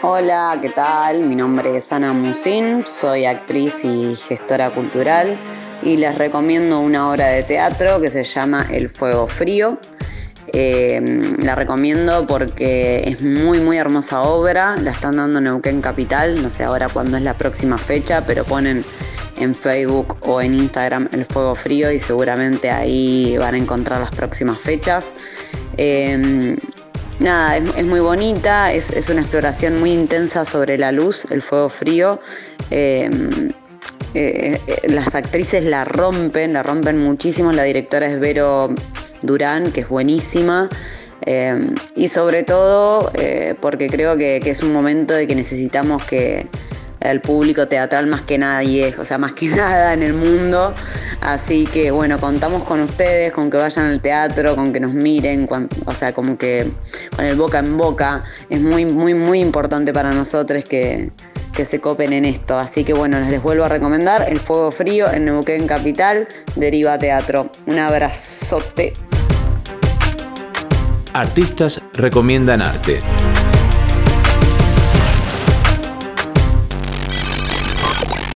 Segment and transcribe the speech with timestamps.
[0.00, 1.24] Hola, ¿qué tal?
[1.24, 5.36] Mi nombre es Ana Musin, soy actriz y gestora cultural
[5.82, 9.80] y les recomiendo una obra de teatro que se llama El Fuego Frío.
[10.52, 16.40] Eh, la recomiendo porque es muy muy hermosa obra, la están dando en Neuquén Capital,
[16.40, 18.84] no sé ahora cuándo es la próxima fecha, pero ponen
[19.40, 24.12] en Facebook o en Instagram El Fuego Frío y seguramente ahí van a encontrar las
[24.12, 25.12] próximas fechas.
[25.76, 26.56] Eh,
[27.20, 32.20] nada, es, muy bonita, es, una exploración muy intensa sobre la luz, el fuego frío.
[32.70, 33.52] Em,
[34.14, 37.52] eh, eh, las actrices la rompen, la rompen muchísimo.
[37.52, 38.74] La directora es Vero
[39.22, 40.68] Durán, que es buenísima.
[41.22, 46.46] Em, y sobre todo eh, porque creo que es un momento de que necesitamos que,
[47.00, 50.74] el público teatral más que nadie, o sea, más que nada en el mundo.
[51.20, 55.48] Así que bueno, contamos con ustedes, con que vayan al teatro, con que nos miren,
[55.84, 56.70] o sea, como que
[57.14, 58.24] con el boca en boca.
[58.48, 61.10] Es muy, muy, muy importante para nosotros que,
[61.52, 62.56] que se copen en esto.
[62.56, 67.50] Así que bueno, les vuelvo a recomendar El Fuego Frío en Neuquén Capital, Deriva Teatro.
[67.66, 68.92] Un abrazote.
[71.12, 73.00] Artistas recomiendan arte.